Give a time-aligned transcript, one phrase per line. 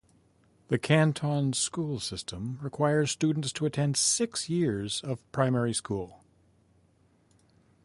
[0.69, 6.23] The canton's school system requires students to attend six years of primary school.